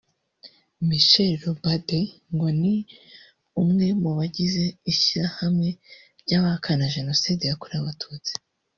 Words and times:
Michel 0.87 1.31
Robardey 1.43 2.05
ngo 2.33 2.47
ni 2.61 2.75
umwe 3.61 3.87
mu 4.01 4.11
bagize 4.17 4.63
ishyirahamwe 4.91 5.69
ry’abahakana 6.21 6.93
Jenoside 6.95 7.43
yakorewe 7.45 7.81
Abatutsi 7.83 8.33